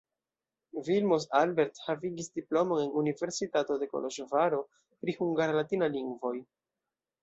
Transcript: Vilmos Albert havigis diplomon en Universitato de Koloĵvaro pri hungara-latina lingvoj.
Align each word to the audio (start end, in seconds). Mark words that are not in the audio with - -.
Vilmos 0.87 1.27
Albert 1.39 1.83
havigis 1.91 2.31
diplomon 2.41 2.83
en 2.87 2.91
Universitato 3.03 3.79
de 3.85 3.91
Koloĵvaro 3.95 4.67
pri 4.85 5.19
hungara-latina 5.23 5.97
lingvoj. 6.03 6.39